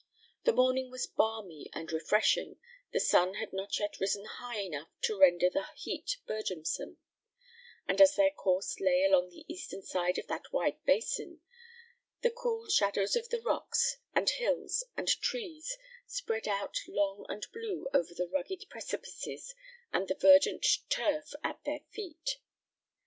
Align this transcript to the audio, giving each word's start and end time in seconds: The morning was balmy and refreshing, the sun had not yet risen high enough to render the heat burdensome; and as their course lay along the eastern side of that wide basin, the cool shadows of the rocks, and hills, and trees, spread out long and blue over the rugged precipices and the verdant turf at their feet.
The 0.45 0.51
morning 0.53 0.89
was 0.89 1.05
balmy 1.05 1.69
and 1.73 1.91
refreshing, 1.91 2.57
the 2.91 2.99
sun 2.99 3.35
had 3.35 3.53
not 3.53 3.77
yet 3.79 3.99
risen 3.99 4.25
high 4.25 4.59
enough 4.61 4.87
to 5.03 5.19
render 5.19 5.47
the 5.47 5.67
heat 5.75 6.17
burdensome; 6.25 6.97
and 7.87 8.01
as 8.01 8.15
their 8.15 8.31
course 8.31 8.79
lay 8.79 9.03
along 9.05 9.29
the 9.29 9.45
eastern 9.47 9.83
side 9.83 10.17
of 10.17 10.25
that 10.25 10.51
wide 10.51 10.83
basin, 10.85 11.41
the 12.23 12.31
cool 12.31 12.67
shadows 12.67 13.15
of 13.15 13.29
the 13.29 13.41
rocks, 13.41 13.97
and 14.15 14.27
hills, 14.31 14.83
and 14.97 15.07
trees, 15.07 15.77
spread 16.07 16.47
out 16.47 16.79
long 16.87 17.27
and 17.29 17.45
blue 17.53 17.85
over 17.93 18.15
the 18.15 18.27
rugged 18.27 18.65
precipices 18.71 19.53
and 19.93 20.07
the 20.07 20.15
verdant 20.15 20.65
turf 20.89 21.33
at 21.43 21.63
their 21.63 21.81
feet. 21.91 22.39